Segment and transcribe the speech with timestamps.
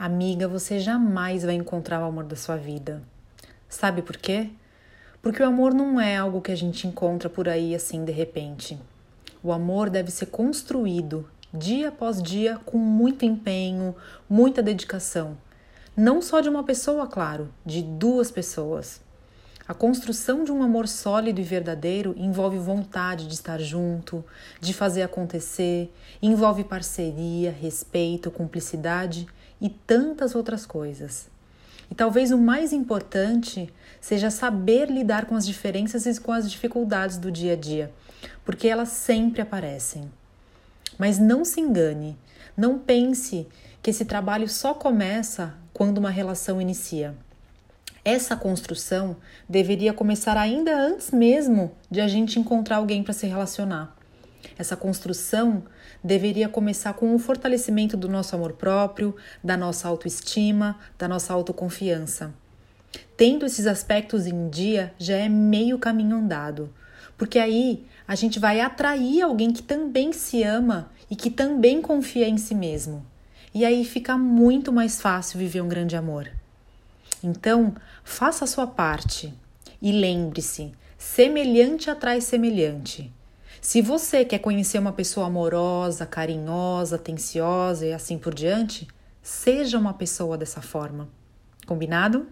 [0.00, 3.02] Amiga, você jamais vai encontrar o amor da sua vida.
[3.68, 4.48] Sabe por quê?
[5.20, 8.78] Porque o amor não é algo que a gente encontra por aí assim de repente.
[9.42, 13.92] O amor deve ser construído dia após dia com muito empenho,
[14.30, 15.36] muita dedicação.
[15.96, 19.00] Não só de uma pessoa, claro, de duas pessoas.
[19.68, 24.24] A construção de um amor sólido e verdadeiro envolve vontade de estar junto,
[24.58, 25.92] de fazer acontecer,
[26.22, 29.26] envolve parceria, respeito, cumplicidade
[29.60, 31.28] e tantas outras coisas.
[31.90, 37.18] E talvez o mais importante seja saber lidar com as diferenças e com as dificuldades
[37.18, 37.92] do dia a dia,
[38.46, 40.10] porque elas sempre aparecem.
[40.98, 42.16] Mas não se engane,
[42.56, 43.46] não pense
[43.82, 47.14] que esse trabalho só começa quando uma relação inicia.
[48.04, 49.16] Essa construção
[49.48, 53.96] deveria começar ainda antes mesmo de a gente encontrar alguém para se relacionar.
[54.56, 55.64] Essa construção
[56.02, 62.32] deveria começar com o fortalecimento do nosso amor próprio, da nossa autoestima, da nossa autoconfiança.
[63.16, 66.72] Tendo esses aspectos em dia, já é meio caminho andado,
[67.16, 72.28] porque aí a gente vai atrair alguém que também se ama e que também confia
[72.28, 73.04] em si mesmo.
[73.54, 76.30] E aí fica muito mais fácil viver um grande amor.
[77.22, 77.74] Então,
[78.04, 79.32] faça a sua parte
[79.80, 83.12] e lembre-se: semelhante atrai semelhante.
[83.60, 88.86] Se você quer conhecer uma pessoa amorosa, carinhosa, atenciosa e assim por diante,
[89.20, 91.08] seja uma pessoa dessa forma.
[91.66, 92.26] Combinado?